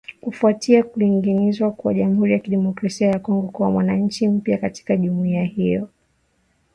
Kufuatia 0.21 0.83
kuingizwa 0.83 1.71
kwa 1.71 1.93
Jamuhuri 1.93 2.31
ya 2.31 2.39
Kidemokrasia 2.39 3.07
ya 3.07 3.19
Kongo 3.19 3.47
kuwa 3.47 3.71
mwanachama 3.71 4.31
mpya 4.35 4.57
katika 4.57 4.97
jumuiya 4.97 5.43
hiyo 5.43 5.89